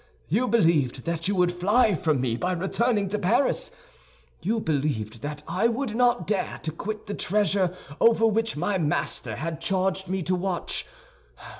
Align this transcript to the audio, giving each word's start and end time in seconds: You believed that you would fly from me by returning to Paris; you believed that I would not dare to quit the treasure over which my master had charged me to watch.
You 0.29 0.47
believed 0.47 1.05
that 1.05 1.27
you 1.27 1.35
would 1.35 1.53
fly 1.53 1.93
from 1.93 2.21
me 2.21 2.35
by 2.35 2.53
returning 2.53 3.07
to 3.09 3.19
Paris; 3.19 3.69
you 4.41 4.59
believed 4.59 5.21
that 5.21 5.43
I 5.47 5.67
would 5.67 5.95
not 5.95 6.25
dare 6.25 6.59
to 6.63 6.71
quit 6.71 7.05
the 7.05 7.13
treasure 7.13 7.77
over 7.99 8.25
which 8.25 8.57
my 8.57 8.79
master 8.79 9.35
had 9.35 9.61
charged 9.61 10.07
me 10.07 10.23
to 10.23 10.33
watch. 10.33 10.87